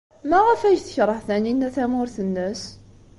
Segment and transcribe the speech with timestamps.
[0.29, 2.63] Maɣef ay tekṛeh Taninna tamurt-nnes?